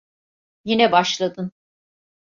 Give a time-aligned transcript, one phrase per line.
[0.63, 1.51] Yine başladın.